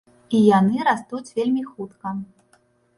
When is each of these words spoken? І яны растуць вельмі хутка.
І 0.37 0.39
яны 0.59 0.87
растуць 0.89 1.33
вельмі 1.37 1.65
хутка. 1.71 2.19